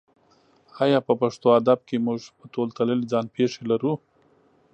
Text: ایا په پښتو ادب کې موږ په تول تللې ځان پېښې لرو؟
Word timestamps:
ایا 0.83 0.99
په 1.07 1.13
پښتو 1.21 1.47
ادب 1.59 1.79
کې 1.87 1.97
موږ 2.05 2.19
په 2.37 2.45
تول 2.53 2.69
تللې 2.77 3.05
ځان 3.11 3.25
پېښې 3.35 3.61
لرو؟ 3.71 3.93